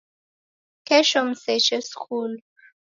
Kesho 0.87 1.19
mseche 1.29 1.77
skulu 1.89 2.37